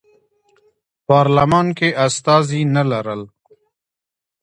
[1.07, 3.21] پارلمان کې استازي نه لرل.